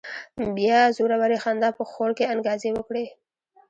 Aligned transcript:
بيا 0.57 0.79
زورورې 0.95 1.37
خندا 1.43 1.69
په 1.77 1.83
خوړ 1.91 2.09
کې 2.17 2.29
انګازې 2.33 2.69
وکړې. 2.73 3.05